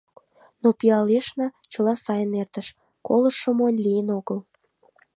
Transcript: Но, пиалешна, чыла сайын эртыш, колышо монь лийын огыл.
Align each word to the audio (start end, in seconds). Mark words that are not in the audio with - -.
Но, 0.61 0.69
пиалешна, 0.79 1.47
чыла 1.71 1.93
сайын 2.05 2.31
эртыш, 2.41 2.67
колышо 3.07 3.49
монь 3.57 3.79
лийын 3.85 4.07
огыл. 4.17 4.39